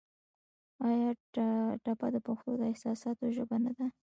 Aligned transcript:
آیا 0.87 1.09
ټپه 1.83 2.07
د 2.13 2.17
پښتو 2.25 2.51
د 2.59 2.61
احساساتو 2.71 3.25
ژبه 3.35 3.57
نه 3.65 3.71
ده؟ 3.77 3.87